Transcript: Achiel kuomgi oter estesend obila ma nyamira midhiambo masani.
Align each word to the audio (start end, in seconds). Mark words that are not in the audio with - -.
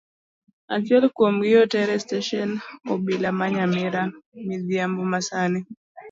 Achiel 0.75 1.05
kuomgi 1.15 1.51
oter 1.63 1.87
estesend 1.97 2.53
obila 2.91 3.29
ma 3.37 3.45
nyamira 3.55 4.01
midhiambo 4.47 5.01
masani. 5.11 5.59